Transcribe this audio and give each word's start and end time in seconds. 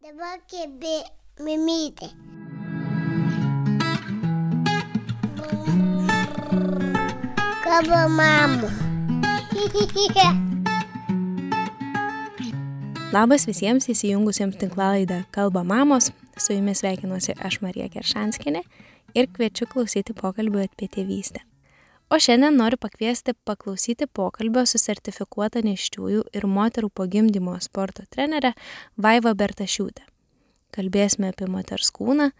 Dabar 0.00 0.38
kėbė 0.48 0.94
mimytė. 1.44 2.06
Kabo 7.60 7.98
mamų. 8.14 8.70
Labas 13.12 13.44
visiems 13.44 13.90
įsijungusiems 13.92 14.56
tinklalaidą 14.62 15.28
Kalba 15.36 15.66
mamos, 15.68 16.08
su 16.40 16.56
jumis 16.56 16.80
sveikinuosi 16.80 17.36
aš 17.36 17.60
Marija 17.60 17.92
Keršanskinė 17.92 18.64
ir 19.12 19.28
kviečiu 19.36 19.68
klausyti 19.68 20.16
pokalbių 20.16 20.64
apie 20.64 20.88
tėvystę. 20.96 21.44
O 22.10 22.18
šiandien 22.18 22.56
noriu 22.58 22.74
pakviesti 22.76 23.32
paklausyti 23.46 24.06
pokalbio 24.18 24.64
su 24.66 24.80
sertifikuota 24.82 25.60
neščiųjų 25.62 26.24
ir 26.34 26.46
moterų 26.50 26.88
po 26.90 27.06
gimdymo 27.06 27.54
sporto 27.62 28.02
trenerė 28.10 28.50
Vaiva 28.98 29.30
Bertašiūtė. 29.38 30.02
Kalbėsime 30.74 31.30
apie 31.30 31.46
moters 31.46 31.92
kūną, 31.94 32.32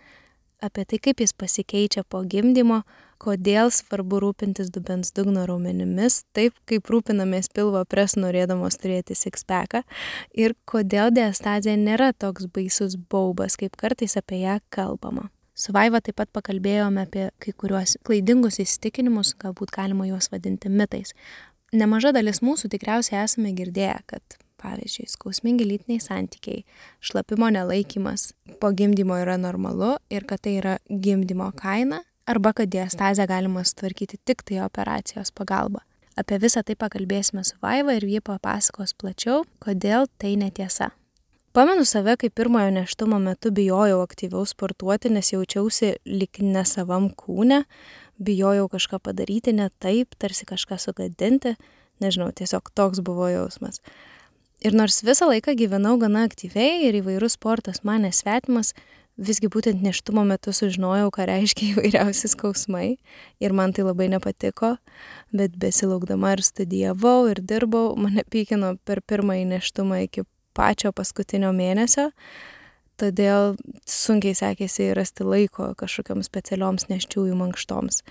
apie 0.59 0.87
tai, 0.91 0.99
kaip 1.07 1.23
jis 1.23 1.37
pasikeičia 1.39 2.03
po 2.03 2.25
gimdymo, 2.27 2.83
kodėl 3.23 3.71
svarbu 3.71 4.19
rūpintis 4.25 4.75
dubens 4.75 5.15
dugno 5.15 5.47
raumenimis, 5.47 6.25
taip 6.35 6.59
kaip 6.67 6.91
rūpinamės 6.91 7.53
pilvo 7.55 7.85
pres 7.87 8.19
norėdamos 8.19 8.75
turėti 8.83 9.15
sixpacką 9.15 9.85
ir 10.35 10.59
kodėl 10.67 11.15
diastazija 11.15 11.79
nėra 11.79 12.11
toks 12.11 12.51
baisus 12.51 12.99
baubas, 12.99 13.55
kaip 13.55 13.79
kartais 13.79 14.19
apie 14.19 14.43
ją 14.43 14.59
kalbama. 14.75 15.31
Su 15.61 15.75
Vaiva 15.77 16.01
taip 16.01 16.17
pat 16.17 16.31
pakalbėjome 16.33 17.03
apie 17.05 17.27
kai 17.43 17.53
kuriuos 17.53 17.99
klaidingus 18.07 18.57
įsitikinimus, 18.63 19.35
galbūt 19.43 19.75
galima 19.75 20.07
juos 20.09 20.31
vadinti 20.33 20.71
mitais. 20.73 21.13
Nemaža 21.77 22.15
dalis 22.17 22.41
mūsų 22.41 22.71
tikriausiai 22.73 23.19
esame 23.21 23.53
girdėję, 23.59 23.99
kad 24.09 24.39
pavyzdžiui, 24.63 25.09
skausmingi 25.13 25.67
lytiniai 25.69 26.01
santykiai, 26.01 26.65
šlapimo 27.05 27.51
nelaikymas 27.53 28.31
po 28.61 28.73
gimdymo 28.77 29.19
yra 29.21 29.37
normalu 29.41 29.99
ir 30.13 30.25
kad 30.29 30.43
tai 30.47 30.57
yra 30.63 30.79
gimdymo 30.89 31.51
kaina, 31.61 32.01
arba 32.31 32.55
kad 32.57 32.73
diastazę 32.73 33.27
galima 33.29 33.65
sutvarkyti 33.65 34.21
tik 34.25 34.47
tai 34.49 34.63
operacijos 34.65 35.33
pagalba. 35.37 35.85
Apie 36.17 36.41
visą 36.41 36.65
tai 36.65 36.77
pakalbėsime 36.81 37.45
su 37.45 37.61
Vaiva 37.61 37.95
ir 37.97 38.09
jie 38.09 38.25
papasakos 38.25 38.97
plačiau, 38.97 39.45
kodėl 39.61 40.09
tai 40.17 40.35
netiesa. 40.41 40.91
Pamenu 41.53 41.85
save, 41.85 42.15
kai 42.17 42.29
pirmojo 42.31 42.71
neštumo 42.71 43.19
metu 43.19 43.51
bijojau 43.51 44.05
aktyviau 44.05 44.45
sportuoti, 44.47 45.11
nes 45.11 45.33
jaučiausi 45.33 45.97
lik 46.07 46.39
ne 46.47 46.63
savam 46.63 47.09
kūne, 47.11 47.65
bijojau 48.23 48.69
kažką 48.71 49.01
padaryti 49.03 49.57
ne 49.59 49.67
taip, 49.83 50.15
tarsi 50.15 50.47
kažką 50.47 50.79
sugadinti, 50.79 51.57
nežinau, 51.99 52.31
tiesiog 52.31 52.71
toks 52.71 53.03
buvo 53.03 53.27
jausmas. 53.33 53.83
Ir 54.63 54.79
nors 54.79 55.03
visą 55.03 55.27
laiką 55.33 55.57
gyvenau 55.59 55.97
gana 55.99 56.23
aktyviai 56.31 56.87
ir 56.87 57.03
įvairus 57.03 57.35
sportas 57.35 57.83
man 57.83 58.07
nesvetimas, 58.07 58.71
visgi 59.19 59.51
būtent 59.51 59.83
neštumo 59.83 60.23
metu 60.31 60.55
sužinojau, 60.55 61.11
ką 61.11 61.27
reiškia 61.35 61.75
įvairiausi 61.75 62.31
skausmai. 62.31 63.01
Ir 63.43 63.59
man 63.59 63.75
tai 63.75 63.91
labai 63.91 64.07
nepatiko, 64.15 64.77
bet 65.35 65.59
besilaukdama 65.59 66.37
ir 66.39 66.47
studijavau 66.47 67.25
ir 67.35 67.43
dirbau, 67.43 67.97
mane 67.99 68.23
pykino 68.23 68.77
per 68.87 69.03
pirmąjį 69.03 69.57
neštumą 69.57 70.07
iki 70.07 70.31
pačio 70.57 70.93
paskutinio 70.97 71.53
mėnesio, 71.57 72.11
todėl 73.01 73.57
sunkiai 73.89 74.37
sekėsi 74.37 74.91
rasti 74.97 75.25
laiko 75.25 75.73
kažkokiams 75.79 76.29
specialioms 76.29 76.91
neščiųjų 76.91 77.39
mankštoms. 77.39 78.03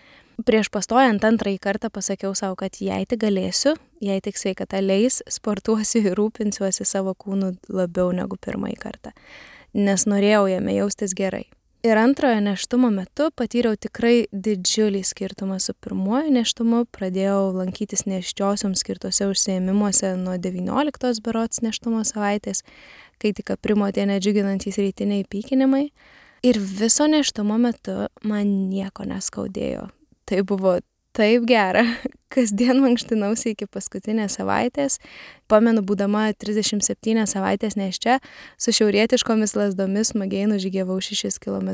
Prieš 0.47 0.69
pastojant 0.71 1.23
antrąjį 1.27 1.59
kartą 1.59 1.89
pasakiau 1.91 2.31
savo, 2.37 2.55
kad 2.61 2.79
jei 2.79 3.03
tik 3.05 3.19
galėsiu, 3.25 3.75
jei 3.99 4.21
tik 4.23 4.39
sveikata 4.39 4.79
leis, 4.79 5.19
sportuosiu 5.27 6.05
ir 6.07 6.15
rūpinsiuosi 6.17 6.87
savo 6.87 7.11
kūnu 7.11 7.57
labiau 7.67 8.13
negu 8.15 8.39
pirmąjį 8.39 8.79
kartą 8.79 9.15
nes 9.73 10.05
norėjau 10.09 10.47
jame 10.49 10.75
jaustis 10.77 11.15
gerai. 11.17 11.47
Ir 11.83 11.97
antrojo 11.97 12.39
neštumo 12.43 12.89
metu 12.91 13.29
patyriau 13.39 13.77
tikrai 13.79 14.25
didžiulį 14.35 14.99
skirtumą 15.07 15.61
su 15.63 15.71
pirmuoju 15.79 16.33
neštumu, 16.35 16.81
pradėjau 16.91 17.53
lankytis 17.55 18.03
neščiosioms 18.03 18.83
skirtose 18.83 19.29
užsiemimuose 19.31 20.09
nuo 20.19 20.35
19 20.35 21.23
berots 21.23 21.61
neštumo 21.63 22.01
savaitės, 22.03 22.65
kai 23.15 23.31
tik 23.37 23.53
aprimo 23.55 23.87
tie 23.95 24.03
nedžiuginantys 24.11 24.81
rytiniai 24.81 25.23
pykinimai. 25.31 25.85
Ir 26.43 26.59
viso 26.59 27.07
neštumo 27.07 27.55
metu 27.63 27.95
man 28.27 28.51
nieko 28.67 29.07
neskaudėjo. 29.07 29.87
Tai 30.27 30.43
buvo 30.51 30.81
taip 31.17 31.47
gera. 31.49 31.83
Kasdien 32.33 32.81
mankštinausi 32.83 33.55
iki 33.55 33.65
paskutinės 33.71 34.37
savaitės. 34.37 34.99
Pamenu, 35.49 35.81
būdama 35.85 36.27
37 36.37 37.25
savaitės 37.29 37.77
neščia, 37.79 38.19
su 38.61 38.73
šiaurietiškomis 38.75 39.55
lasdomis 39.57 40.13
smagiai 40.13 40.45
nužygiavau 40.51 40.99
6 41.01 41.41
km. 41.41 41.73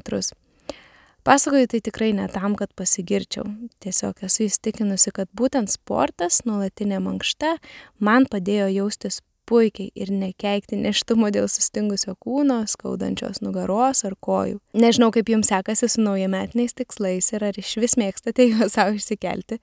Pasakoju 1.25 1.67
tai 1.67 1.79
tikrai 1.81 2.11
ne 2.13 2.27
tam, 2.29 2.53
kad 2.55 2.69
pasigirčiau. 2.77 3.47
Tiesiog 3.81 4.19
esu 4.27 4.45
įstikinusi, 4.45 5.09
kad 5.09 5.31
būtent 5.33 5.73
sportas, 5.73 6.43
nuolatinė 6.45 6.99
mankšta, 7.01 7.55
man 7.97 8.29
padėjo 8.29 8.69
jaustis 8.75 9.23
puikiai 9.45 9.91
ir 9.95 10.11
nekeikti 10.13 10.77
neštumo 10.79 11.29
dėl 11.33 11.47
sustingusio 11.51 12.15
kūno, 12.21 12.61
skaudančios 12.69 13.41
nugaros 13.45 14.03
ar 14.07 14.15
kojų. 14.21 14.59
Nežinau, 14.77 15.11
kaip 15.15 15.29
jums 15.31 15.51
sekasi 15.51 15.89
su 15.91 16.03
naujametiniais 16.05 16.75
tikslais 16.77 17.31
ir 17.33 17.45
ar 17.47 17.59
iš 17.59 17.75
vis 17.81 17.97
mėgstate 18.01 18.47
juos 18.51 18.75
savo 18.77 18.95
išsikelti. 18.97 19.59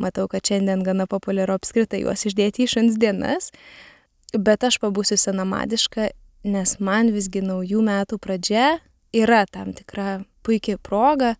Matau, 0.00 0.28
kad 0.30 0.46
šiandien 0.48 0.84
gana 0.86 1.08
populiaru 1.10 1.58
apskritai 1.58 2.02
juos 2.04 2.24
išdėti 2.28 2.64
į 2.64 2.72
šuns 2.74 2.98
dienas, 3.00 3.50
bet 4.34 4.64
aš 4.64 4.80
pabūsiu 4.82 5.18
senamadiška, 5.20 6.10
nes 6.48 6.74
man 6.80 7.12
visgi 7.14 7.42
naujų 7.44 7.82
metų 7.84 8.20
pradžia 8.22 8.78
yra 9.16 9.44
tam 9.50 9.74
tikra 9.76 10.22
puikiai 10.46 10.80
proga 10.80 11.34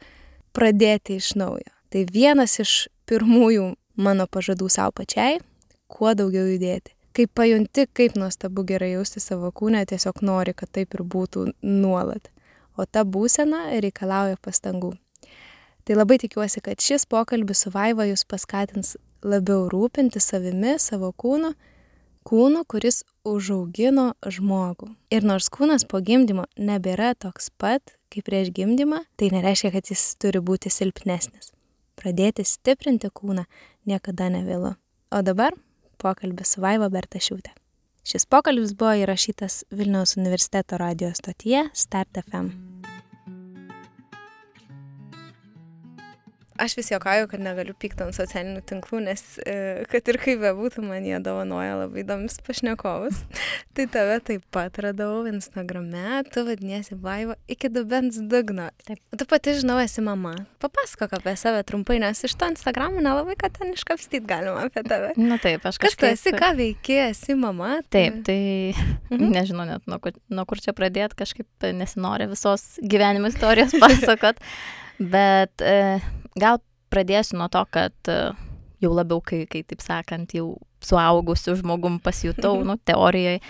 pradėti 0.56 1.20
iš 1.22 1.34
naujo. 1.38 1.70
Tai 1.88 2.04
vienas 2.12 2.58
iš 2.60 2.74
pirmųjų 3.08 3.72
mano 3.96 4.28
pažadų 4.28 4.68
savo 4.68 4.98
pačiai- 5.00 5.40
kuo 5.92 6.12
daugiau 6.14 6.44
judėti 6.44 6.97
kai 7.18 7.26
pajunti, 7.26 7.88
kaip 7.98 8.14
nuostabu 8.14 8.62
gerai 8.62 8.92
jausti 8.92 9.18
savo 9.18 9.50
kūną, 9.50 9.82
tiesiog 9.90 10.20
nori, 10.22 10.54
kad 10.54 10.70
taip 10.70 10.94
ir 10.94 11.02
būtų 11.02 11.48
nuolat. 11.66 12.30
O 12.78 12.86
ta 12.86 13.02
būsena 13.02 13.64
reikalauja 13.82 14.38
pastangų. 14.38 14.92
Tai 15.82 15.96
labai 15.96 16.20
tikiuosi, 16.22 16.62
kad 16.62 16.78
šis 16.84 17.08
pokalbis 17.10 17.64
su 17.64 17.72
Vaiva 17.74 18.06
jūs 18.06 18.22
paskatins 18.28 18.94
labiau 19.26 19.66
rūpinti 19.72 20.22
savimi, 20.22 20.76
savo 20.78 21.10
kūnu, 21.10 21.54
kūnu, 22.28 22.62
kuris 22.70 23.02
užaugino 23.26 24.12
žmogų. 24.22 24.92
Ir 25.10 25.26
nors 25.26 25.50
kūnas 25.50 25.88
po 25.90 25.98
gimdymo 25.98 26.46
nebėra 26.54 27.16
toks 27.18 27.50
pat 27.50 27.96
kaip 28.12 28.28
prieš 28.28 28.52
gimdymą, 28.54 29.02
tai 29.18 29.32
nereiškia, 29.34 29.72
kad 29.74 29.90
jis 29.90 30.12
turi 30.22 30.38
būti 30.44 30.70
silpnesnis. 30.70 31.50
Pradėti 31.98 32.46
stiprinti 32.46 33.10
kūną 33.10 33.48
niekada 33.90 34.30
nevėlu. 34.30 34.76
O 35.10 35.24
dabar 35.24 35.56
pokalbis 35.98 36.54
su 36.54 36.64
Vaiva 36.64 36.88
Bertašiūtė. 36.92 37.54
Šis 38.08 38.24
pokalbis 38.30 38.72
buvo 38.78 38.94
įrašytas 39.02 39.66
Vilniaus 39.74 40.16
universiteto 40.16 40.80
radio 40.80 41.12
stotyje 41.14 41.68
Start 41.76 42.24
aš 46.58 46.76
vis 46.78 46.90
juokauju, 46.92 47.28
kad 47.30 47.42
negaliu 47.42 47.74
pykti 47.78 48.04
ant 48.04 48.16
socialinių 48.16 48.62
tinklų, 48.68 49.00
nes 49.06 49.22
e, 49.46 49.84
kad 49.90 50.08
ir 50.10 50.18
kaip 50.22 50.40
bebūtų, 50.42 50.82
man 50.86 51.06
jie 51.06 51.18
dovanoja 51.22 51.78
labai 51.82 52.02
įdomius 52.02 52.40
pašnekovus. 52.46 53.22
tai 53.78 53.86
tave 53.92 54.18
taip 54.26 54.44
pat 54.54 54.78
radau 54.82 55.22
Instagrame, 55.30 56.22
tu 56.32 56.44
vadiniesi 56.48 56.98
Vaiva 57.02 57.38
iki 57.50 57.70
dubens 57.72 58.18
dugno. 58.30 58.68
Taip. 58.88 59.00
Tu 59.18 59.28
pati 59.30 59.54
žinau, 59.60 59.78
esi 59.82 60.04
mama. 60.04 60.34
Papasakok 60.62 61.18
apie 61.20 61.36
save 61.38 61.62
trumpai, 61.68 62.00
nes 62.02 62.24
iš 62.26 62.36
to 62.38 62.50
Instagramų 62.52 63.04
nelabai 63.04 63.38
ką 63.38 63.52
ten 63.54 63.72
iškapstyti 63.76 64.26
galima 64.28 64.66
apie 64.66 64.84
tave. 64.88 65.14
Na 65.20 65.38
taip, 65.42 65.64
aš 65.68 65.78
kažkaip. 65.78 65.88
Kas 65.88 66.00
tu 66.02 66.10
esi, 66.10 66.34
ką 66.36 66.52
veiki, 66.58 66.98
esi 67.08 67.38
mama? 67.38 67.78
Taip, 67.92 68.22
tai 68.26 68.40
mhm. 69.12 69.30
nežinau 69.36 69.68
net 69.68 69.86
nuo, 69.90 70.00
nuo 70.32 70.48
kur 70.48 70.62
čia 70.62 70.74
pradėti, 70.76 71.18
kažkaip 71.22 71.70
nesinori 71.78 72.28
visos 72.30 72.74
gyvenimo 72.82 73.30
istorijos 73.32 73.76
pasakot. 73.82 74.42
Bet 74.98 75.62
e, 75.62 76.00
gal 76.40 76.60
pradėsiu 76.92 77.38
nuo 77.40 77.48
to, 77.52 77.62
kad 77.74 78.10
e, 78.10 78.18
jau 78.82 78.92
labiau, 78.94 79.20
kai, 79.24 79.42
kai 79.50 79.64
taip 79.66 79.82
sakant, 79.84 80.32
jau 80.34 80.56
suaugusiu 80.84 81.56
žmogum 81.58 81.98
pasijutau, 82.04 82.62
nu, 82.68 82.78
teorijoje. 82.88 83.42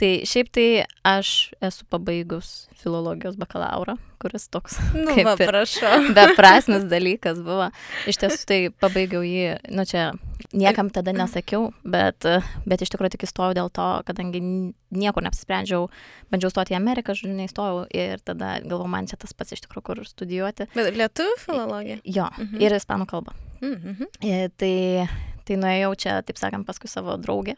Tai 0.00 0.10
šiaip 0.24 0.48
tai 0.56 0.66
aš 1.04 1.50
esu 1.60 1.84
pabaigus 1.92 2.70
filologijos 2.80 3.36
bakalauro, 3.36 3.98
kuris 4.22 4.46
toks 4.48 4.78
nu, 4.96 5.12
kaip 5.12 5.28
va, 5.28 5.34
prašau. 5.36 6.06
beprasmis 6.16 6.86
dalykas 6.88 7.42
buvo. 7.44 7.68
Iš 8.08 8.20
tiesų 8.22 8.46
tai 8.48 8.58
pabaigiau 8.80 9.20
jį, 9.26 9.58
nu 9.76 9.84
čia 9.88 10.10
niekam 10.56 10.88
tada 10.88 11.12
nesakiau, 11.12 11.68
bet, 11.84 12.24
bet 12.64 12.80
iš 12.80 12.94
tikrųjų 12.94 13.14
tik 13.16 13.28
įstojau 13.28 13.58
dėl 13.58 13.68
to, 13.76 13.90
kadangi 14.08 14.40
niekur 14.40 15.26
neapsisprendžiau, 15.26 15.90
bandžiau 16.32 16.54
stoti 16.54 16.74
į 16.74 16.80
Ameriką, 16.80 17.12
žodžiu, 17.18 17.36
neįstojau 17.36 17.84
ir 17.92 18.24
tada 18.24 18.56
galvoju, 18.64 18.90
man 18.96 19.10
čia 19.10 19.20
tas 19.20 19.36
pats 19.36 19.52
iš 19.52 19.66
tikrųjų, 19.66 19.84
kur 19.90 20.04
studijuoti. 20.08 20.70
Bet 20.72 20.96
lietuvių 20.96 21.36
filologija? 21.44 22.00
Jo, 22.08 22.32
mhm. 22.40 22.56
ir 22.64 22.80
ispanų 22.80 23.10
kalba. 23.12 23.36
Mhm. 23.60 24.08
E, 24.24 24.48
tai 24.56 24.74
Tai 25.50 25.56
nuėjau 25.58 25.94
čia, 25.98 26.12
taip 26.22 26.38
sakant, 26.38 26.62
paskui 26.62 26.86
savo 26.86 27.16
draugę 27.18 27.56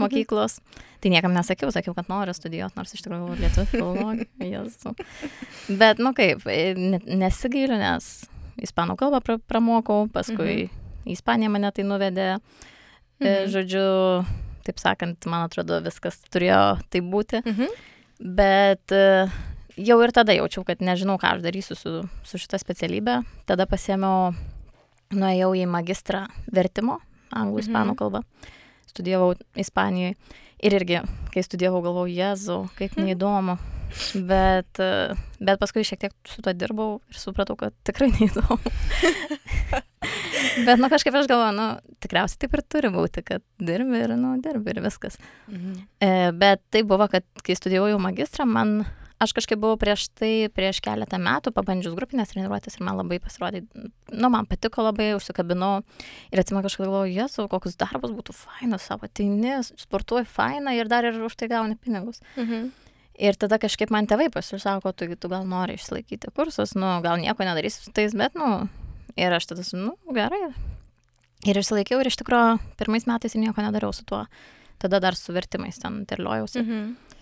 mokyklos. 0.00 0.58
Mhm. 0.60 0.88
Tai 1.00 1.12
niekam 1.14 1.32
nesakiau, 1.32 1.70
sakiau, 1.72 1.94
kad 1.96 2.10
noriu 2.12 2.34
studijuoti, 2.36 2.76
nors 2.76 2.92
iš 2.92 3.00
tikrųjų 3.06 3.38
lietuvių 3.40 3.70
filologiją. 3.72 4.92
Bet, 5.80 6.02
nu 6.04 6.12
kaip, 6.16 6.44
nesigailiu, 6.44 7.78
nes 7.80 8.10
ispanų 8.60 8.98
kalbą 9.00 9.22
pra 9.24 9.38
pramokau, 9.40 10.04
paskui 10.12 10.66
mhm. 10.66 10.76
į 11.08 11.16
Ispaniją 11.16 11.48
mane 11.56 11.72
tai 11.72 11.88
nuvedė. 11.88 12.28
E, 12.36 13.24
mhm. 13.24 13.48
Žodžiu, 13.56 13.88
taip 14.68 14.84
sakant, 14.84 15.24
man 15.24 15.48
atrodo, 15.48 15.80
viskas 15.88 16.20
turėjo 16.28 16.62
tai 16.92 17.00
būti. 17.00 17.40
Mhm. 17.40 17.76
Bet 18.36 18.92
e, 18.92 19.30
jau 19.80 20.02
ir 20.04 20.12
tada 20.12 20.36
jaučiau, 20.36 20.68
kad 20.68 20.84
nežinau, 20.84 21.16
ką 21.16 21.38
aš 21.38 21.46
darysiu 21.48 21.80
su, 21.86 21.98
su 22.28 22.44
šita 22.44 22.60
specialybė. 22.60 23.22
Tada 23.48 23.64
pasėmiau, 23.64 24.34
nuėjau 25.16 25.54
į 25.56 25.70
magistrą 25.72 26.26
vertimo 26.52 27.00
anglų, 27.30 27.64
ispanų 27.64 27.94
mhm. 27.94 27.98
kalbą. 28.00 28.22
Studijavau 28.90 29.34
Ispanijoje. 29.58 30.16
Ir 30.60 30.74
irgi, 30.76 31.02
kai 31.32 31.44
studijavau, 31.46 31.80
galvojau, 31.84 32.10
jezu, 32.12 32.62
kaip 32.78 32.96
mhm. 32.96 33.06
neįdomu. 33.06 33.58
Bet, 34.14 34.78
bet 35.42 35.58
paskui 35.58 35.82
šiek 35.86 35.98
tiek 36.04 36.12
su 36.28 36.42
to 36.44 36.52
dirbau 36.54 37.00
ir 37.10 37.18
supratau, 37.18 37.56
kad 37.58 37.74
tikrai 37.86 38.10
neįdomu. 38.18 38.58
bet, 40.66 40.76
nu, 40.78 40.90
kažkaip 40.92 41.16
aš 41.18 41.30
galvoju, 41.30 41.56
nu, 41.56 41.66
tikriausiai 42.02 42.44
taip 42.44 42.54
ir 42.54 42.64
turi 42.70 42.92
būti, 42.94 43.24
kad 43.26 43.44
dirbi 43.58 44.04
ir, 44.04 44.14
nu, 44.20 44.36
dirbi 44.42 44.74
ir 44.74 44.82
viskas. 44.84 45.18
Mhm. 45.50 45.82
E, 46.06 46.14
bet 46.38 46.62
tai 46.70 46.84
buvo, 46.86 47.08
kad 47.10 47.26
kai 47.46 47.58
studijavau 47.58 47.98
magistrą, 48.02 48.46
man 48.46 48.80
aš 49.20 49.34
kažkaip 49.36 49.60
buvau 49.60 49.76
prieš 49.80 50.08
tai, 50.16 50.48
prieš 50.54 50.80
keletą 50.84 51.20
metų 51.20 51.52
pabandžius 51.54 51.94
grupinės 51.96 52.32
treniruotės 52.32 52.78
ir 52.78 52.84
man 52.86 52.98
labai 52.98 53.20
pasirodė, 53.22 53.62
nu, 53.76 54.30
man 54.32 54.48
patiko 54.48 54.84
labai, 54.86 55.10
užsikabinau 55.18 55.82
ir 56.32 56.42
atsimenu 56.42 56.64
kažką 56.66 56.86
galvoju, 56.86 57.12
jesu, 57.18 57.46
kokius 57.52 57.76
darbus 57.80 58.14
būtų 58.16 58.34
fainas, 58.36 58.86
savo 58.88 59.08
ateini, 59.08 59.58
sportuoji 59.68 60.28
fainą 60.30 60.74
ir 60.78 60.88
dar 60.90 61.08
ir 61.08 61.20
už 61.26 61.36
tai 61.36 61.50
gauni 61.52 61.76
pinigus. 61.76 62.22
Mhm. 62.36 62.70
Ir 63.20 63.36
tada 63.36 63.58
kažkaip 63.60 63.90
man 63.92 64.06
tėvai 64.08 64.30
pasisako, 64.32 64.94
tu, 64.96 65.04
tu 65.20 65.28
gal 65.28 65.44
nori 65.44 65.76
išlaikyti 65.76 66.30
kursus, 66.32 66.72
nu, 66.72 66.94
gal 67.04 67.20
nieko 67.20 67.44
nedarysi 67.44 67.84
su 67.84 67.92
tais, 67.92 68.14
bet, 68.16 68.38
nu, 68.38 68.70
ir 69.20 69.36
aš 69.36 69.50
tada, 69.50 69.66
nu, 69.76 69.92
gerai. 70.16 70.46
Ir 71.48 71.60
išsilaikiau 71.60 72.00
ir 72.00 72.08
iš 72.08 72.16
tikrųjų 72.20 72.56
pirmais 72.80 73.06
metais 73.08 73.36
nieko 73.36 73.60
nedariau 73.64 73.92
su 73.96 74.06
tuo. 74.08 74.24
Tada 74.80 75.00
dar 75.04 75.16
su 75.16 75.32
vertimais 75.36 75.76
ten 75.80 76.06
terliojausi. 76.08 76.64
Mhm. 76.64 77.19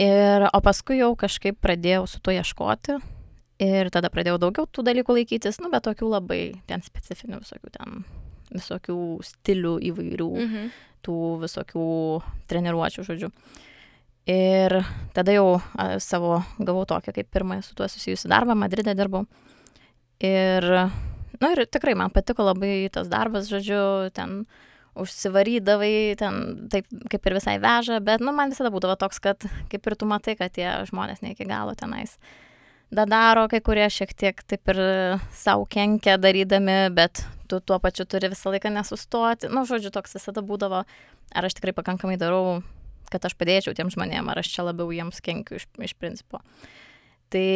Ir, 0.00 0.48
o 0.50 0.58
paskui 0.64 0.98
jau 0.98 1.12
kažkaip 1.18 1.60
pradėjau 1.62 2.08
su 2.10 2.18
tuo 2.18 2.34
ieškoti 2.34 2.96
ir 3.62 3.90
tada 3.94 4.10
pradėjau 4.10 4.40
daugiau 4.42 4.66
tų 4.66 4.82
dalykų 4.88 5.14
laikytis, 5.20 5.60
nu, 5.62 5.70
bet 5.70 5.84
tokių 5.86 6.08
labai 6.10 6.40
ten 6.66 6.82
specifinių 6.82 7.38
visokių 7.44 7.70
ten, 7.76 8.02
visokių 8.50 8.96
stilių 9.22 9.76
įvairių, 9.92 10.30
mhm. 10.46 10.72
tų 11.06 11.20
visokių 11.44 11.86
treniruočių, 12.50 13.06
žodžiu. 13.06 13.30
Ir 14.34 14.78
tada 15.12 15.34
jau 15.36 15.58
savo 16.00 16.40
gavau 16.58 16.86
tokią 16.88 17.12
kaip 17.12 17.28
pirmąją 17.30 17.62
su 17.62 17.74
tuo 17.76 17.86
susijusiu 17.92 18.30
darbą, 18.32 18.56
Madride 18.56 18.94
dirbau. 18.96 19.26
Ir, 20.24 20.64
nu, 21.38 21.50
ir 21.50 21.66
tikrai 21.68 21.94
man 21.98 22.10
patiko 22.14 22.46
labai 22.46 22.88
tas 22.90 23.10
darbas, 23.12 23.50
žodžiu, 23.52 24.08
ten 24.16 24.46
užsivarydavai, 25.00 26.14
ten 26.18 26.40
taip 26.72 26.88
kaip 27.10 27.26
ir 27.26 27.36
visai 27.38 27.56
veža, 27.62 28.00
bet, 28.04 28.22
nu, 28.22 28.34
man 28.36 28.52
visada 28.54 28.70
būdavo 28.74 28.96
toks, 29.00 29.20
kad 29.22 29.46
kaip 29.72 29.86
ir 29.86 29.96
tu 29.98 30.08
matai, 30.08 30.36
kad 30.38 30.54
tie 30.54 30.68
žmonės 30.88 31.24
ne 31.24 31.34
iki 31.34 31.46
galo 31.48 31.74
tenais. 31.78 32.16
Da 32.94 33.06
daro, 33.08 33.48
kai 33.50 33.58
kurie 33.64 33.86
šiek 33.90 34.12
tiek 34.14 34.42
taip 34.46 34.70
ir 34.70 34.80
savo 35.34 35.66
kenkia 35.70 36.14
darydami, 36.20 36.92
bet 36.94 37.24
tu 37.50 37.58
tuo 37.58 37.80
pačiu 37.82 38.06
turi 38.06 38.30
visą 38.30 38.52
laiką 38.54 38.70
nesustoti. 38.70 39.50
Na, 39.50 39.62
nu, 39.62 39.68
žodžiu, 39.68 39.90
toks 39.94 40.14
visada 40.14 40.44
būdavo, 40.46 40.84
ar 41.34 41.48
aš 41.48 41.58
tikrai 41.58 41.74
pakankamai 41.74 42.18
darau, 42.20 42.60
kad 43.10 43.26
aš 43.26 43.34
padėčiau 43.40 43.74
tiem 43.74 43.90
žmonėm, 43.90 44.30
ar 44.30 44.42
aš 44.44 44.52
čia 44.54 44.68
labiau 44.68 44.94
jiems 44.94 45.18
kenkiu 45.24 45.58
iš, 45.58 45.66
iš 45.90 45.98
principo. 45.98 46.44
Tai 47.34 47.46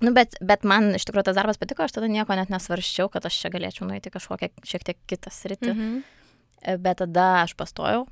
Nu, 0.00 0.14
bet, 0.16 0.38
bet 0.40 0.62
man 0.64 0.94
iš 0.96 1.04
tikrųjų 1.04 1.26
tas 1.28 1.36
darbas 1.36 1.58
patiko, 1.60 1.84
aš 1.84 1.92
tada 1.92 2.08
nieko 2.08 2.32
net 2.32 2.48
nesvarščiau, 2.48 3.10
kad 3.12 3.26
aš 3.28 3.36
čia 3.42 3.50
galėčiau 3.52 3.84
nueiti 3.84 4.08
kažkokią 4.08 4.48
šiek 4.64 4.86
tiek 4.86 4.98
kitą 5.10 5.28
sritį. 5.28 5.74
Mm 5.74 5.80
-hmm. 5.80 6.19
E, 6.60 6.76
bet 6.76 7.00
tada 7.00 7.42
aš 7.44 7.54
pastojau 7.58 8.04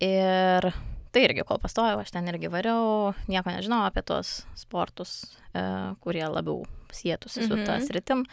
ir 0.00 0.70
tai 1.10 1.24
irgi, 1.26 1.42
kol 1.46 1.58
pastojau, 1.58 1.98
aš 2.00 2.12
ten 2.14 2.28
irgi 2.30 2.50
variau, 2.52 3.12
nieko 3.30 3.50
nežinau 3.50 3.82
apie 3.82 4.04
tos 4.06 4.44
sportus, 4.58 5.24
e, 5.50 5.62
kurie 6.02 6.22
labiau 6.30 6.62
sėtųsi 6.94 7.44
su 7.44 7.54
mhm. 7.56 7.66
tas 7.66 7.90
rytim. 7.94 8.24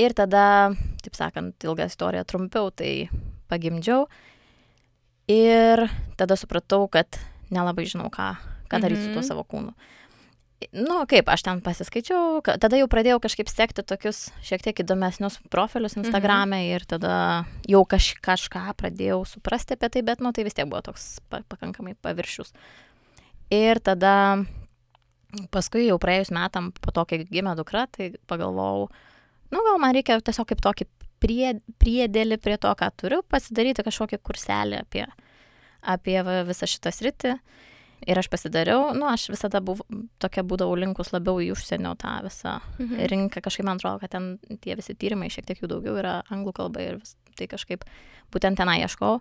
Ir 0.00 0.14
tada, 0.16 0.72
taip 1.04 1.14
sakant, 1.14 1.54
ilgą 1.62 1.86
istoriją 1.86 2.24
trumpiau, 2.26 2.72
tai 2.74 3.06
pagimdžiau. 3.52 4.08
Ir 5.30 5.84
tada 6.18 6.36
supratau, 6.40 6.88
kad 6.90 7.20
nelabai 7.54 7.84
žinau, 7.88 8.08
ką, 8.12 8.32
ką 8.72 8.80
daryti 8.80 9.04
mhm. 9.04 9.06
su 9.06 9.12
tuo 9.12 9.22
mhm. 9.22 9.28
savo 9.28 9.44
kūnu 9.46 9.76
nu, 10.72 11.02
kaip, 11.10 11.28
aš 11.28 11.44
ten 11.46 11.60
pasiskaičiau, 11.64 12.40
tada 12.44 12.78
jau 12.78 12.88
pradėjau 12.90 13.20
kažkaip 13.24 13.50
sekti 13.50 13.84
tokius 13.86 14.28
šiek 14.46 14.64
tiek 14.64 14.82
įdomesnius 14.84 15.40
profilius 15.52 15.96
Instagram'e 16.00 16.60
mhm. 16.60 16.72
ir 16.74 16.86
tada 16.88 17.14
jau 17.70 17.84
kaž, 17.88 18.14
kažką 18.24 18.64
pradėjau 18.80 19.22
suprasti 19.28 19.76
apie 19.76 19.90
tai, 19.92 20.04
bet, 20.06 20.24
nu, 20.24 20.32
tai 20.34 20.46
vis 20.46 20.56
tiek 20.56 20.68
buvo 20.70 20.82
toks 20.86 21.18
pa, 21.28 21.42
pakankamai 21.50 21.96
paviršius. 22.04 22.54
Ir 23.54 23.80
tada 23.84 24.14
paskui 25.54 25.88
jau 25.88 25.98
praėjus 26.00 26.32
metam, 26.34 26.70
po 26.80 26.94
to, 26.94 27.04
kai 27.08 27.24
gimė 27.28 27.56
dukra, 27.58 27.86
tai 27.90 28.12
pagalvojau, 28.30 28.88
nu, 29.52 29.64
gal 29.66 29.80
man 29.82 29.96
reikia 29.96 30.20
tiesiog 30.22 30.48
kaip 30.50 30.62
tokį 30.64 30.88
prie, 31.22 31.54
priedėlį 31.82 32.38
prie 32.42 32.56
to, 32.60 32.72
ką 32.78 32.90
turiu, 33.00 33.22
pasidaryti 33.28 33.84
kažkokį 33.86 34.20
kurselį 34.24 34.80
apie, 34.84 35.04
apie 35.94 36.18
visą 36.48 36.68
šitą 36.70 36.92
sritį. 36.94 37.36
Ir 38.04 38.18
aš 38.20 38.28
pasidariau, 38.32 38.90
nu, 38.96 39.06
aš 39.08 39.28
visada 39.32 39.62
buvau, 39.64 39.86
tokia 40.20 40.44
būdavau 40.44 40.76
linkus 40.76 41.12
labiau 41.14 41.40
į 41.40 41.52
užsienio 41.54 41.94
tą 42.00 42.18
visą 42.26 42.58
mhm. 42.78 43.00
rinką. 43.12 43.42
Kažkaip 43.44 43.66
man 43.68 43.80
atrodo, 43.80 44.02
kad 44.02 44.12
ten 44.12 44.58
tie 44.64 44.76
visi 44.78 44.96
tyrimai 44.98 45.30
šiek 45.32 45.48
tiek 45.48 45.62
jų 45.62 45.70
daugiau 45.72 45.96
yra 46.00 46.18
anglų 46.34 46.54
kalba 46.58 46.84
ir 46.84 47.00
vis, 47.00 47.14
tai 47.38 47.48
kažkaip 47.50 47.86
būtent 48.34 48.60
tenai 48.60 48.82
ieškau. 48.84 49.18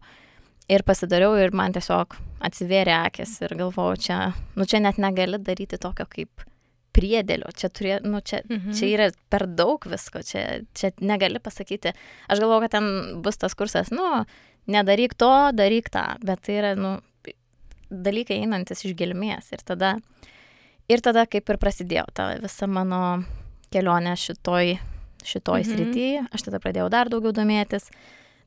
Ir 0.71 0.83
pasidariau 0.87 1.35
ir 1.39 1.51
man 1.55 1.75
tiesiog 1.75 2.15
atsivėrė 2.43 2.95
akis 3.09 3.35
ir 3.43 3.55
galvojau, 3.59 3.99
čia, 3.99 4.17
nu, 4.55 4.67
čia 4.67 4.79
net 4.83 4.99
negali 5.01 5.39
daryti 5.39 5.79
tokio 5.81 6.07
kaip 6.07 6.45
priedėlio, 6.93 7.49
čia, 7.57 7.69
turė, 7.73 7.97
nu, 8.05 8.21
čia, 8.21 8.43
mhm. 8.45 8.75
čia 8.77 8.89
yra 8.91 9.09
per 9.33 9.47
daug 9.49 9.83
visko, 9.89 10.21
čia, 10.27 10.61
čia 10.77 10.93
negali 11.01 11.41
pasakyti. 11.43 11.95
Aš 12.31 12.43
galvoju, 12.43 12.65
kad 12.65 12.75
ten 12.77 12.89
bus 13.25 13.39
tas 13.41 13.57
kursas, 13.57 13.91
nu, 13.95 14.23
nedaryk 14.71 15.17
to, 15.19 15.31
daryk 15.57 15.89
tą, 15.93 16.05
bet 16.23 16.43
tai 16.45 16.59
yra, 16.61 16.75
nu, 16.79 16.97
dalykai 17.89 18.39
einantis 18.43 18.83
iš 18.85 18.95
gelmės. 18.99 19.51
Ir 19.55 19.63
tada, 19.65 19.95
ir 20.91 21.03
tada 21.03 21.25
kaip 21.29 21.49
ir 21.49 21.59
prasidėjo 21.61 22.05
ta 22.15 22.33
visa 22.41 22.67
mano 22.67 23.23
kelionė 23.73 24.15
šitoj, 24.19 24.75
šitoj 25.25 25.63
mhm. 25.63 25.71
srityje. 25.71 26.25
Aš 26.33 26.47
tada 26.49 26.61
pradėjau 26.63 26.89
dar 26.93 27.11
daugiau 27.11 27.33
domėtis. 27.35 27.89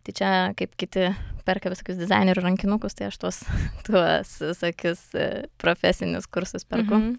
Tai 0.06 0.14
čia 0.14 0.30
kaip 0.54 0.76
kiti 0.78 1.08
perka 1.46 1.70
visokius 1.70 1.98
dizainerių 1.98 2.44
rankinukus, 2.44 2.94
tai 2.94 3.08
aš 3.10 3.18
tuos, 3.22 3.40
tuos 3.86 4.32
visokius 4.42 5.02
e, 5.18 5.28
profesinius 5.62 6.28
kursus 6.30 6.66
perku. 6.66 6.94
Mhm. 6.94 7.14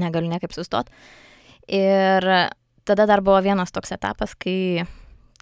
Negaliu 0.00 0.32
niekaip 0.32 0.54
sustot. 0.56 0.88
Ir 1.70 2.24
tada 2.84 3.06
dar 3.08 3.22
buvo 3.24 3.38
vienas 3.44 3.72
toks 3.72 3.94
etapas, 3.96 4.34
kai, 4.36 4.84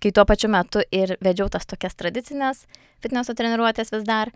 kai 0.02 0.12
tuo 0.14 0.26
pačiu 0.28 0.50
metu 0.52 0.82
ir 0.94 1.16
vedžiau 1.22 1.48
tas 1.50 1.66
tokias 1.66 1.96
tradicinės 1.98 2.66
fitneso 3.02 3.34
treniruotės 3.38 3.90
vis 3.94 4.04
dar, 4.06 4.30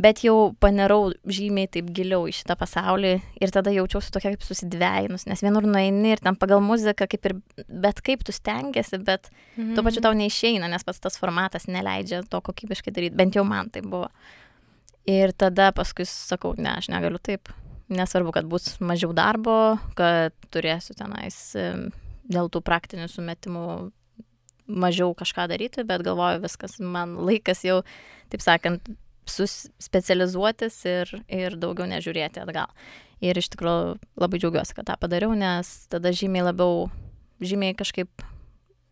bet 0.00 0.20
jau 0.24 0.52
panirau 0.60 1.08
žymiai 1.24 1.68
taip 1.72 1.88
giliau 1.96 2.26
į 2.28 2.34
šitą 2.36 2.56
pasaulį 2.60 3.12
ir 3.40 3.52
tada 3.54 3.72
jaučiausi 3.72 4.12
tokia 4.12 4.34
kaip 4.34 4.44
susidvėjinus, 4.44 5.24
nes 5.28 5.42
vienur 5.44 5.64
nueini 5.68 6.12
ir 6.12 6.22
ten 6.22 6.36
pagal 6.36 6.60
muziką 6.64 7.08
kaip 7.08 7.28
ir 7.30 7.36
bet 7.66 8.02
kaip 8.04 8.24
tu 8.26 8.34
stengiasi, 8.36 9.00
bet 9.04 9.30
mhm. 9.56 9.74
tuo 9.76 9.86
pačiu 9.86 10.04
tau 10.04 10.16
neišeina, 10.16 10.68
nes 10.72 10.84
pats 10.84 11.00
tas 11.00 11.16
formatas 11.20 11.68
neleidžia 11.70 12.22
to 12.28 12.42
kokybiškai 12.44 12.92
daryti, 12.92 13.16
bent 13.16 13.38
jau 13.38 13.44
man 13.48 13.72
tai 13.72 13.84
buvo. 13.86 14.10
Ir 15.06 15.32
tada 15.38 15.70
paskui 15.72 16.04
sakau, 16.10 16.56
ne, 16.58 16.72
aš 16.80 16.90
negaliu 16.90 17.20
taip, 17.22 17.48
nesvarbu, 17.88 18.34
kad 18.34 18.48
bus 18.50 18.74
mažiau 18.82 19.14
darbo, 19.16 19.76
kad 19.98 20.34
turėsiu 20.50 20.96
tenais 20.98 21.38
dėl 22.26 22.50
tų 22.50 22.60
praktinių 22.66 23.06
sumetimų 23.08 23.66
mažiau 24.66 25.14
kažką 25.14 25.46
daryti, 25.52 25.86
bet 25.86 26.02
galvoju, 26.02 26.42
viskas, 26.42 26.80
man 26.82 27.14
laikas 27.22 27.62
jau, 27.64 27.80
taip 28.32 28.42
sakant, 28.42 28.90
specializuotis 29.28 30.78
ir, 30.88 31.12
ir 31.32 31.58
daugiau 31.60 31.88
nežiūrėti 31.90 32.42
atgal. 32.44 32.70
Ir 33.24 33.38
iš 33.40 33.48
tikrųjų 33.54 33.96
labai 34.20 34.40
džiaugiuosi, 34.42 34.76
kad 34.76 34.88
tą 34.90 34.96
padariau, 35.00 35.32
nes 35.38 35.72
tada 35.92 36.12
žymiai 36.12 36.44
labiau, 36.50 36.86
žymiai 37.40 37.76
kažkaip 37.76 38.26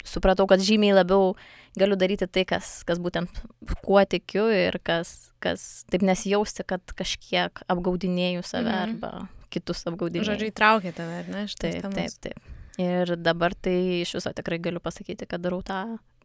supratau, 0.05 0.47
kad 0.49 0.63
žymiai 0.65 0.97
labiau 0.97 1.35
galiu 1.79 1.99
daryti 1.99 2.29
tai, 2.31 2.45
kas, 2.49 2.83
kas 2.89 3.01
būtent 3.03 3.41
kuo 3.85 4.01
tikiu 4.09 4.47
ir 4.53 4.79
kas, 4.85 5.33
kas 5.45 5.85
taip 5.93 6.05
nesijausti, 6.07 6.67
kad 6.69 6.97
kažkiek 6.97 7.65
apgaudinėjau 7.73 8.45
save 8.47 8.71
mhm. 8.71 8.83
arba 8.85 9.13
kitus 9.55 9.85
apgaudinėjau. 9.91 10.33
Žodžiu, 10.33 10.51
įtraukė 10.53 10.95
tave, 10.97 11.23
ne? 11.31 11.47
Taip, 11.61 11.89
taip, 11.95 12.19
taip. 12.27 12.53
Ir 12.81 13.15
dabar 13.23 13.55
tai 13.55 14.03
iš 14.03 14.17
viso 14.17 14.33
tikrai 14.35 14.59
galiu 14.63 14.83
pasakyti, 14.83 15.29
kad 15.31 15.43
darau 15.45 15.61
tą, 15.67 15.85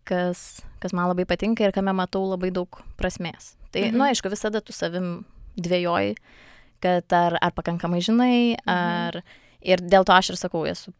kas, 0.10 0.64
kas 0.84 0.96
man 0.98 1.12
labai 1.12 1.28
patinka 1.30 1.66
ir 1.66 1.76
kame 1.76 1.94
matau 1.96 2.26
labai 2.28 2.52
daug 2.56 2.82
prasmės. 3.00 3.54
Tai, 3.70 3.86
mhm. 3.86 4.00
nu, 4.00 4.08
aišku, 4.10 4.32
visada 4.34 4.64
tu 4.66 4.74
savim 4.76 5.20
dvėjoji, 5.60 6.18
kad 6.84 7.14
ar, 7.14 7.38
ar 7.44 7.54
pakankamai 7.58 8.02
žinai, 8.06 8.34
mhm. 8.58 8.74
ar... 8.74 9.22
Mhm 9.22 9.46
Ir 9.60 9.82
dėl 9.84 10.06
to 10.08 10.14
aš 10.16 10.32
ir 10.32 10.38
sakau, 10.40 10.62
esu, 10.70 10.94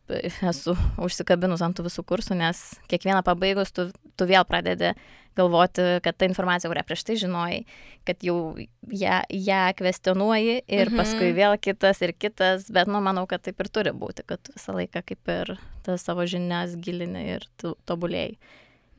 esu 0.52 0.74
užsikabinus 1.00 1.62
ant 1.64 1.78
tų 1.78 1.86
visų 1.86 2.04
kursų, 2.08 2.36
nes 2.42 2.60
kiekvieną 2.92 3.22
pabaigus 3.24 3.72
tu, 3.72 3.88
tu 4.20 4.28
vėl 4.28 4.44
pradedi 4.48 4.92
galvoti, 5.40 5.86
kad 6.04 6.18
ta 6.20 6.28
informacija, 6.28 6.68
kurią 6.68 6.84
prieš 6.84 7.06
tai 7.08 7.16
žinojai, 7.22 7.60
kad 8.08 8.26
jau 8.26 8.36
ją, 8.60 9.22
ją 9.32 9.62
kvestionuoji 9.80 10.58
ir 10.66 10.90
mhm. 10.90 11.00
paskui 11.00 11.32
vėl 11.38 11.56
kitas 11.62 12.04
ir 12.04 12.12
kitas, 12.20 12.68
bet, 12.76 12.92
nu, 12.92 13.00
manau, 13.06 13.24
kad 13.32 13.46
taip 13.46 13.64
ir 13.64 13.72
turi 13.72 13.96
būti, 13.96 14.28
kad 14.28 14.52
visą 14.52 14.76
laiką 14.76 15.06
kaip 15.08 15.32
ir 15.38 15.54
tas 15.88 16.04
savo 16.04 16.28
žinias 16.28 16.76
gilini 16.84 17.30
ir 17.38 17.48
tobulėjai. 17.64 18.36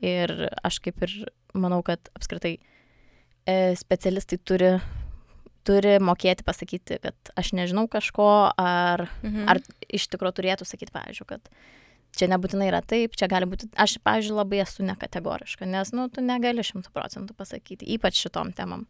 Ir 0.01 0.33
aš 0.65 0.79
kaip 0.81 1.03
ir 1.05 1.13
manau, 1.53 1.81
kad 1.85 2.09
apskritai 2.17 2.55
e, 2.57 3.55
specialistai 3.77 4.39
turi 4.41 4.73
turi 5.67 5.97
mokėti 6.01 6.45
pasakyti, 6.45 6.97
kad 7.03 7.33
aš 7.37 7.53
nežinau 7.57 7.87
kažko, 7.91 8.27
ar, 8.57 9.05
mhm. 9.21 9.45
ar 9.51 9.61
iš 9.93 10.07
tikrųjų 10.11 10.39
turėtų 10.39 10.67
sakyti, 10.67 10.93
pavyzdžiui, 10.95 11.27
kad 11.29 11.51
čia 12.17 12.27
nebūtinai 12.31 12.67
yra 12.71 12.81
taip, 12.83 13.15
čia 13.19 13.29
gali 13.31 13.47
būti, 13.49 13.69
aš, 13.79 13.97
pavyzdžiui, 14.05 14.37
labai 14.41 14.61
esu 14.65 14.85
nekategoriška, 14.87 15.67
nes, 15.69 15.93
nu, 15.95 16.07
tu 16.11 16.23
negali 16.25 16.65
šimtų 16.65 16.91
procentų 16.95 17.37
pasakyti, 17.37 17.87
ypač 17.95 18.19
šitom 18.25 18.55
temam. 18.57 18.87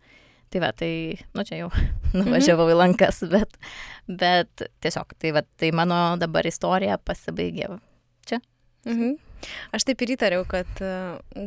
Tai 0.51 0.59
va, 0.59 0.71
tai, 0.75 0.91
nu, 1.37 1.45
čia 1.47 1.61
jau 1.61 1.69
nuvažiavau 2.17 2.67
į 2.73 2.79
lankas, 2.79 3.21
bet, 3.31 3.59
bet 4.07 4.65
tiesiog, 4.83 5.13
tai 5.21 5.35
va, 5.37 5.45
tai 5.59 5.71
mano 5.75 6.01
dabar 6.19 6.47
istorija 6.47 6.99
pasibaigė 6.99 7.69
čia. 8.27 8.41
Mhm. 8.87 9.19
Aš 9.75 9.86
taip 9.88 10.03
ir 10.03 10.13
įtariau, 10.15 10.45
kad 10.50 10.81
e, 10.83 10.91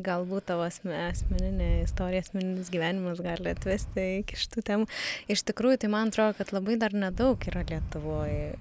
galbūt 0.04 0.48
tavo 0.50 0.66
asmeninė 0.66 1.68
istorija, 1.84 2.24
asmeninis 2.24 2.70
gyvenimas 2.72 3.22
gali 3.24 3.52
atvesti 3.52 4.06
iki 4.22 4.38
šitų 4.40 4.64
temų. 4.68 4.88
Iš 5.32 5.44
tikrųjų, 5.50 5.80
tai 5.84 5.90
man 5.92 6.12
atrodo, 6.12 6.36
kad 6.40 6.52
labai 6.56 6.78
dar 6.80 6.96
nedaug 6.96 7.48
yra 7.50 7.64
Lietuvoje. 7.68 8.54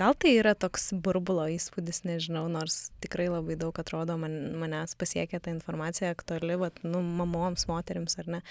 Gal 0.00 0.16
tai 0.18 0.34
yra 0.38 0.54
toks 0.58 0.92
burbulo 1.04 1.46
įspūdis, 1.52 2.02
nežinau, 2.08 2.46
nors 2.52 2.90
tikrai 3.04 3.28
labai 3.32 3.58
daug 3.60 3.76
atrodo 3.82 4.18
man, 4.20 4.36
manęs 4.62 4.96
pasiekia 4.98 5.42
ta 5.42 5.52
informacija 5.54 6.12
aktuali, 6.12 6.58
vat, 6.60 6.82
nu, 6.86 7.04
mamoms, 7.22 7.68
moteriams 7.70 8.18
ar 8.22 8.36
ne. 8.36 8.44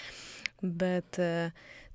Bet 0.62 1.18
uh, 1.18 1.50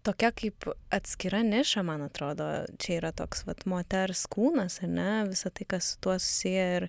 tokia 0.08 0.32
kaip 0.32 0.68
atskira 0.94 1.44
niša, 1.44 1.84
man 1.86 2.06
atrodo, 2.06 2.48
čia 2.82 2.98
yra 3.02 3.12
toks 3.16 3.44
vat, 3.48 3.66
moters 3.70 4.24
kūnas, 4.32 4.80
ar 4.86 4.92
ne, 4.92 5.12
visą 5.28 5.52
tai, 5.52 5.68
kas 5.76 5.94
su 5.94 6.02
tuo 6.04 6.16
susiję. 6.22 6.68
Ir 6.78 6.88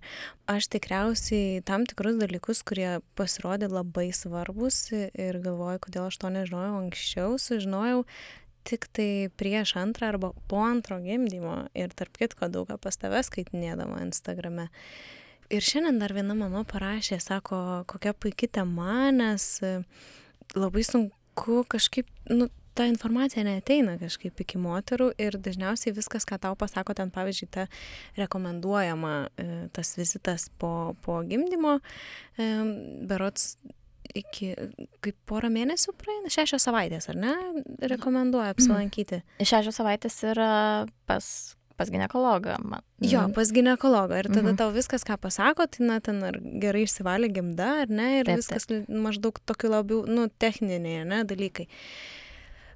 aš 0.50 0.70
tikriausiai 0.74 1.62
tam 1.66 1.86
tikrus 1.88 2.18
dalykus, 2.20 2.62
kurie 2.66 2.98
pasirodė 3.18 3.70
labai 3.72 4.10
svarbus 4.16 4.84
ir 4.94 5.40
galvoju, 5.44 5.82
kodėl 5.86 6.08
aš 6.08 6.20
to 6.22 6.32
nežinojau 6.34 6.82
anksčiau, 6.84 7.38
sužinojau 7.42 8.04
tik 8.68 8.88
tai 8.92 9.30
prieš 9.40 9.76
antrą 9.80 10.12
arba 10.12 10.32
po 10.50 10.60
antro 10.60 10.98
gimdymo 11.00 11.68
ir 11.78 11.94
tarp 11.96 12.18
kitko 12.20 12.50
daug 12.52 12.68
ką 12.68 12.76
pas 12.82 13.00
tave 13.00 13.22
skaitinėdama 13.24 14.02
Instagrame. 14.04 14.68
Ir 15.48 15.64
šiandien 15.64 15.96
dar 16.02 16.12
viena 16.12 16.36
mama 16.36 16.66
parašė, 16.68 17.16
sako, 17.24 17.58
kokia 17.88 18.12
puikia 18.12 18.50
tema, 18.60 19.08
nes 19.14 19.46
labai 20.52 20.84
sunku 20.84 21.62
kažkaip, 21.72 22.10
nu, 22.28 22.50
ta 22.78 22.86
informacija 22.86 23.42
neateina 23.42 23.96
kažkaip 23.98 24.38
iki 24.44 24.58
moterų 24.62 25.08
ir 25.18 25.34
dažniausiai 25.42 25.90
viskas, 25.96 26.22
ką 26.28 26.36
tau 26.44 26.54
pasako 26.58 26.94
ten, 26.94 27.10
pavyzdžiui, 27.10 27.48
ta 27.50 27.64
rekomenduojama, 28.18 29.14
e, 29.34 29.46
tas 29.74 29.96
vizitas 29.98 30.46
po, 30.62 30.94
po 31.02 31.18
gimdymo, 31.26 31.80
e, 32.38 32.46
berots 33.10 33.56
iki 34.14 34.52
kaip 35.02 35.16
porą 35.26 35.50
mėnesių 35.52 35.96
praeina, 35.98 36.30
šešios 36.30 36.68
savaitės, 36.68 37.10
ar 37.10 37.18
ne, 37.18 37.34
rekomenduoja 37.90 38.54
apsilankyti. 38.54 39.24
Šešios 39.42 39.82
savaitės 39.82 40.22
yra 40.30 40.52
pas 41.10 41.32
pas 41.78 41.90
ginekologą. 41.94 42.56
Man. 42.66 42.82
Jo, 43.06 43.20
pas 43.30 43.52
ginekologą. 43.54 44.16
Ir 44.18 44.26
tada 44.32 44.48
mhm. 44.48 44.56
tau 44.58 44.72
viskas, 44.74 45.04
ką 45.06 45.14
pasako, 45.22 45.68
tai 45.70 45.84
na, 45.86 46.00
ten 46.02 46.18
ar 46.26 46.34
gerai 46.62 46.82
išsivalė 46.86 47.28
gimda, 47.30 47.68
ar 47.84 47.92
ne, 47.92 48.08
ir 48.18 48.26
taip, 48.26 48.40
viskas 48.40 48.66
taip. 48.66 48.88
maždaug 48.90 49.38
tokiu 49.46 49.70
labiau, 49.70 50.00
nu, 50.10 50.26
techniniai, 50.42 51.04
ne, 51.06 51.20
dalykai. 51.28 51.68
Uh, 51.68 52.27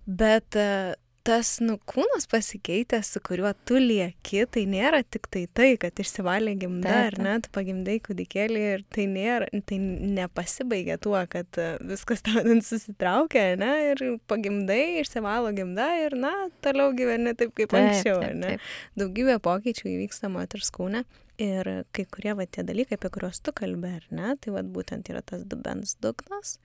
Bet 0.07 0.57
e, 0.59 0.95
tas, 1.23 1.57
nu, 1.63 1.77
kūnas 1.87 2.27
pasikeitęs, 2.31 3.13
su 3.15 3.21
kuriuo 3.23 3.53
tu 3.69 3.79
lieki, 3.79 4.43
tai 4.51 4.65
nėra 4.71 5.03
tik 5.07 5.29
tai 5.33 5.45
tai, 5.55 5.69
kad 5.81 6.03
išsivalė 6.03 6.57
gimda, 6.59 6.97
ar 7.07 7.17
ne, 7.23 7.37
tu 7.45 7.53
pagimdai 7.55 7.99
kūdikėlį 8.03 8.65
ir 8.73 8.85
tai 8.95 9.07
nėra, 9.11 9.49
tai 9.69 9.79
nepasibaigia 9.79 10.99
tuo, 11.03 11.17
kad 11.31 11.61
e, 11.63 11.69
viskas 11.93 12.25
ten 12.27 12.63
susitraukia, 12.67 13.53
ne, 13.61 13.73
ir 13.93 14.05
pagimdai, 14.31 14.83
išsivalo 15.05 15.55
gimda 15.57 15.89
ir, 16.03 16.19
na, 16.19 16.35
toliau 16.65 16.95
gyveni 16.99 17.37
taip 17.39 17.55
kaip 17.55 17.71
taip, 17.71 17.81
anksčiau, 17.81 18.23
taip, 18.25 18.39
ne. 18.43 18.55
Taip. 18.57 18.71
Daugybė 19.05 19.39
pokyčių 19.47 19.91
įvyksta 19.97 20.33
moters 20.33 20.75
kūne. 20.75 21.07
Ir 21.43 21.67
kai 21.97 22.05
kurie 22.13 22.35
va 22.39 22.45
tie 22.45 22.63
dalykai, 22.67 22.99
apie 22.99 23.09
kuriuos 23.11 23.41
tu 23.43 23.55
kalbė, 23.57 23.97
ar 23.99 24.09
ne, 24.15 24.35
tai 24.39 24.53
va 24.55 24.61
būtent 24.63 25.09
yra 25.11 25.23
tas 25.27 25.47
dubens 25.49 25.97
dugnas. 26.03 26.59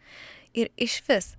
Ir 0.57 0.69
iš 0.75 0.99
vis 1.07 1.35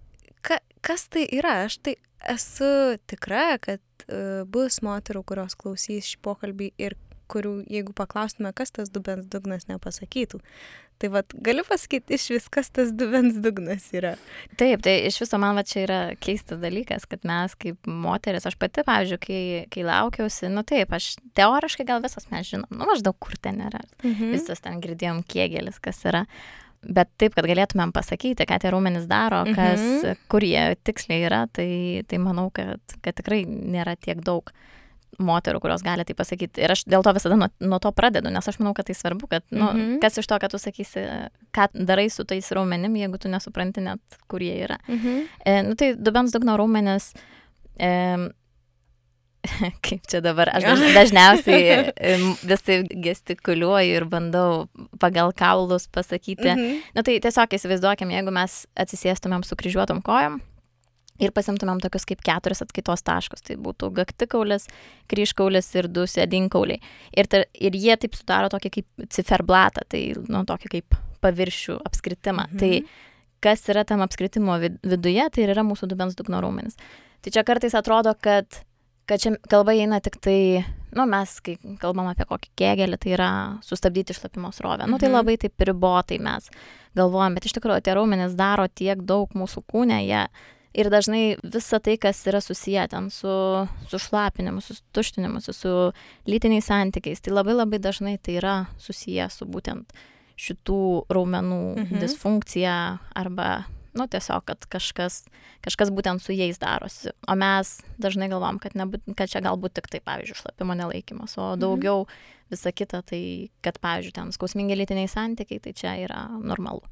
kas 0.84 1.08
tai 1.12 1.26
yra? 1.34 1.64
Aš 1.66 1.78
tai 1.84 1.96
esu 2.28 2.70
tikra, 3.10 3.58
kad 3.62 3.82
uh, 4.08 4.42
bus 4.48 4.80
moterų, 4.84 5.24
kurios 5.28 5.58
klausys 5.58 6.12
šį 6.12 6.22
pokalbį 6.26 6.72
ir 6.80 6.98
kurių, 7.28 7.54
jeigu 7.68 7.94
paklaustume, 7.96 8.52
kas 8.56 8.72
tas 8.74 8.92
dubens 8.92 9.28
dugnas, 9.30 9.68
nepasakytų. 9.68 10.40
Tai 10.98 11.10
vad, 11.14 11.30
galiu 11.46 11.62
pasakyti 11.62 12.16
iš 12.16 12.24
vis, 12.32 12.46
kas 12.50 12.72
tas 12.74 12.88
dubens 12.90 13.36
dugnas 13.38 13.84
yra. 13.94 14.16
Taip, 14.58 14.82
tai 14.82 14.96
iš 15.06 15.20
viso 15.22 15.38
man 15.38 15.54
va 15.54 15.62
čia 15.62 15.84
yra 15.84 15.98
keistas 16.18 16.58
dalykas, 16.58 17.06
kad 17.06 17.22
mes 17.28 17.54
kaip 17.60 17.86
moteris, 17.86 18.48
aš 18.50 18.56
pati, 18.58 18.82
pavyzdžiui, 18.88 19.20
kai, 19.22 19.42
kai 19.70 19.84
laukiausi, 19.86 20.48
nu 20.50 20.64
taip, 20.66 20.90
aš 20.96 21.12
teoriškai 21.38 21.86
gal 21.86 22.02
visas 22.02 22.26
mes 22.32 22.50
žinom, 22.50 22.66
nu 22.74 22.88
maždaug 22.90 23.14
kur 23.22 23.38
ten 23.38 23.62
yra. 23.68 23.84
Mhm. 24.02 24.32
Visas 24.34 24.64
ten 24.64 24.82
girdėjom 24.82 25.22
kiegelis, 25.28 25.78
kas 25.82 26.02
yra. 26.08 26.24
Bet 26.88 27.10
taip, 27.20 27.34
kad 27.36 27.44
galėtumėm 27.44 27.92
pasakyti, 27.92 28.46
ką 28.48 28.56
tie 28.62 28.70
raumenys 28.72 29.04
daro, 29.10 29.42
kas, 29.44 29.80
mm 29.80 30.00
-hmm. 30.02 30.16
kur 30.28 30.44
jie 30.44 30.76
tiksliai 30.84 31.26
yra, 31.28 31.46
tai, 31.52 32.02
tai 32.08 32.18
manau, 32.18 32.50
kad, 32.50 32.80
kad 33.02 33.14
tikrai 33.14 33.44
nėra 33.44 33.96
tiek 33.96 34.24
daug 34.24 34.52
moterų, 35.18 35.60
kurios 35.60 35.82
gali 35.82 36.04
tai 36.04 36.14
pasakyti. 36.14 36.62
Ir 36.62 36.72
aš 36.72 36.84
dėl 36.86 37.02
to 37.02 37.12
visada 37.12 37.36
nuo, 37.36 37.48
nuo 37.60 37.78
to 37.82 37.92
pradedu, 37.92 38.30
nes 38.30 38.48
aš 38.48 38.58
manau, 38.58 38.74
kad 38.74 38.86
tai 38.86 38.94
svarbu, 38.94 39.26
kad, 39.26 39.42
nu, 39.50 39.64
mm 39.64 39.78
-hmm. 39.78 40.00
kas 40.00 40.18
iš 40.18 40.26
to, 40.26 40.38
kad 40.38 40.50
tu 40.50 40.58
sakysi, 40.58 41.00
ką 41.52 41.68
darai 41.72 42.10
su 42.10 42.24
tais 42.24 42.52
raumenim, 42.52 42.96
jeigu 42.96 43.18
tu 43.18 43.28
nesupranti 43.28 43.80
net, 43.80 44.00
kur 44.26 44.42
jie 44.42 44.64
yra. 44.64 44.78
Mm 44.88 44.98
-hmm. 44.98 45.26
e, 45.44 45.62
nu, 45.62 45.74
tai 45.74 45.94
dubens 45.96 46.32
dugno 46.32 46.56
raumenis 46.56 47.14
e, 47.78 48.16
kaip 49.86 50.06
čia 50.10 50.20
dabar, 50.24 50.50
aš 50.52 50.66
daž, 50.66 50.82
dažniausiai 50.96 52.18
visai 52.42 52.78
gestikuliuoju 53.06 53.96
ir 54.00 54.06
bandau 54.10 54.66
pagal 55.00 55.32
kaulus 55.36 55.88
pasakyti. 55.92 56.50
Mhm. 56.52 56.78
Na 56.96 57.04
tai 57.06 57.18
tiesiog 57.22 57.58
įsivaizduokim, 57.58 58.12
jeigu 58.14 58.34
mes 58.34 58.60
atsisėstumėm 58.78 59.46
su 59.46 59.58
kryžiuotom 59.58 60.02
kojom 60.06 60.40
ir 61.22 61.32
pasimtumėm 61.34 61.80
tokius 61.82 62.06
kaip 62.08 62.22
keturis 62.26 62.62
atskaitos 62.64 63.02
taškus. 63.06 63.42
Tai 63.46 63.58
būtų 63.62 63.90
gaktikaulis, 63.96 64.68
kryžkaulis 65.10 65.70
ir 65.78 65.90
du 65.90 66.06
sėdinkauliai. 66.10 66.80
Ir, 67.14 67.30
ta, 67.30 67.42
ir 67.54 67.78
jie 67.78 67.96
taip 67.98 68.16
sudaro 68.18 68.50
tokį 68.52 68.72
kaip 68.78 69.10
ciferblatą, 69.14 69.86
tai 69.90 70.02
nu, 70.28 70.44
tokį 70.48 70.72
kaip 70.76 70.98
paviršių 71.24 71.80
apskritimą. 71.88 72.48
Mhm. 72.52 72.62
Tai 72.62 73.42
kas 73.44 73.66
yra 73.70 73.84
tam 73.86 74.02
apskritimo 74.02 74.56
viduje, 74.62 75.26
tai 75.34 75.46
yra 75.46 75.66
mūsų 75.66 75.90
dubens 75.90 76.18
dugno 76.18 76.42
raumenis. 76.42 76.78
Tai 77.22 77.34
čia 77.34 77.44
kartais 77.46 77.74
atrodo, 77.74 78.14
kad 78.14 78.62
kad 79.08 79.22
čia 79.22 79.34
kalba 79.50 79.72
eina 79.72 80.00
tik 80.04 80.18
tai, 80.24 80.64
nu, 80.96 81.06
mes, 81.08 81.38
kai 81.44 81.56
kalbam 81.80 82.10
apie 82.10 82.26
kokį 82.28 82.52
kėgelį, 82.58 82.98
tai 83.00 83.14
yra 83.16 83.30
sustabdyti 83.64 84.16
šlapimo 84.16 84.52
srovę. 84.52 84.84
Mhm. 84.84 84.92
Nu, 84.92 85.00
tai 85.00 85.08
mhm. 85.10 85.16
labai 85.16 85.38
taip 85.40 85.66
ribotai 85.68 86.20
mes 86.22 86.50
galvojam, 86.98 87.36
bet 87.38 87.48
iš 87.48 87.56
tikrųjų 87.58 87.84
tie 87.86 87.96
raumenys 87.96 88.36
daro 88.38 88.66
tiek 88.68 89.02
daug 89.06 89.32
mūsų 89.38 89.64
kūne, 89.70 90.02
jie 90.04 90.26
ir 90.78 90.90
dažnai 90.92 91.22
visa 91.42 91.80
tai, 91.82 91.96
kas 92.00 92.20
yra 92.28 92.40
susiję 92.44 92.88
ten 92.92 93.08
su, 93.10 93.32
su 93.88 93.98
šlapinimu, 93.98 94.60
su 94.60 94.76
tuštinimu, 94.92 95.40
su 95.40 95.72
lytiniais 96.28 96.68
santykiais, 96.68 97.22
tai 97.24 97.34
labai 97.34 97.56
labai 97.56 97.80
dažnai 97.82 98.18
tai 98.22 98.38
yra 98.42 98.56
susiję 98.82 99.30
su 99.32 99.48
būtent 99.48 99.96
šitų 100.38 100.82
raumenų 101.10 101.62
mhm. 101.80 101.98
disfunkcija 102.02 102.76
arba 103.18 103.48
nu, 103.96 104.06
tiesiog, 104.10 104.44
kad 104.48 104.66
kažkas, 104.72 105.22
kažkas 105.64 105.92
būtent 105.94 106.22
su 106.24 106.34
jais 106.36 106.60
darosi. 106.60 107.12
O 107.28 107.36
mes 107.38 107.78
dažnai 108.00 108.28
galvom, 108.32 108.60
kad, 108.62 108.76
nebūt, 108.78 109.06
kad 109.18 109.32
čia 109.32 109.42
galbūt 109.44 109.78
tik 109.78 109.88
tai, 109.92 110.02
pavyzdžiui, 110.04 110.40
šlapimo 110.42 110.76
nelaikymas, 110.78 111.38
o 111.38 111.52
mhm. 111.52 111.62
daugiau 111.64 112.04
mhm. 112.04 112.28
visa 112.54 112.72
kita, 112.72 113.02
tai 113.08 113.22
kad, 113.64 113.80
pavyzdžiui, 113.84 114.14
ten 114.20 114.34
skausmingi 114.36 114.78
lytiniai 114.78 115.10
santykiai, 115.10 115.62
tai 115.64 115.74
čia 115.76 115.96
yra 116.04 116.26
normalu. 116.38 116.84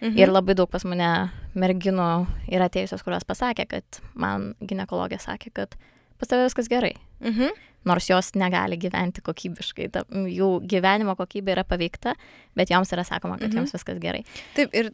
Mhm. 0.00 0.16
Ir 0.16 0.32
labai 0.32 0.56
daug 0.56 0.70
pas 0.72 0.84
mane 0.88 1.10
merginų 1.58 2.08
yra 2.52 2.70
atėjusios, 2.70 3.04
kurios 3.04 3.26
pasakė, 3.28 3.66
kad 3.68 4.00
man 4.16 4.54
gynekologė 4.64 5.20
sakė, 5.20 5.52
kad 5.54 5.76
pas 6.24 6.32
tave 6.32 6.48
viskas 6.48 6.72
gerai. 6.72 6.94
Mhm. 7.20 7.52
Nors 7.84 8.06
jos 8.08 8.30
negali 8.32 8.78
gyventi 8.80 9.20
kokybiškai, 9.20 9.90
ta, 9.92 10.06
jų 10.08 10.46
gyvenimo 10.72 11.12
kokybė 11.18 11.52
yra 11.52 11.64
paveikta, 11.68 12.14
bet 12.56 12.70
joms 12.72 12.88
yra 12.96 13.04
sakoma, 13.04 13.36
kad 13.36 13.50
Mhm. 13.52 13.58
joms 13.60 13.74
viskas 13.76 14.00
gerai. 14.00 14.22
Taip, 14.56 14.72
ir 14.72 14.88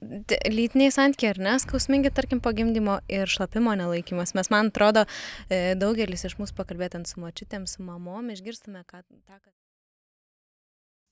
lytiniai 0.51 0.91
santykiai, 0.91 1.31
ar 1.37 1.39
ne, 1.39 1.53
skausmingi, 1.63 2.11
tarkim, 2.11 2.41
po 2.43 2.51
gimdymo 2.51 2.99
ir 3.09 3.31
šlapimo 3.31 3.77
nelaikymas. 3.79 4.35
Mes, 4.35 4.51
man 4.51 4.73
atrodo, 4.75 5.07
e, 5.49 5.77
daugelis 5.79 6.27
iš 6.27 6.35
mūsų 6.43 6.59
pakalbėtant 6.59 7.07
su 7.07 7.21
močiutėm, 7.23 7.69
su 7.71 7.79
mamom, 7.87 8.27
išgirstume, 8.35 8.83
kad 8.91 9.05
tą, 9.07 9.39
kad... 9.39 9.55